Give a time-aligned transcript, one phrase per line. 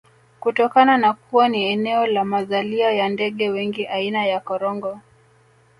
[0.39, 4.99] Kutokana na kuwa ni eneo la mazalia ya ndege wengi aina ya Korongo